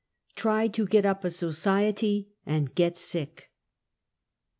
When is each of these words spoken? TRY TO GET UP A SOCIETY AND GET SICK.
TRY 0.33 0.67
TO 0.67 0.87
GET 0.87 1.05
UP 1.05 1.23
A 1.23 1.29
SOCIETY 1.29 2.31
AND 2.43 2.73
GET 2.73 2.97
SICK. 2.97 3.51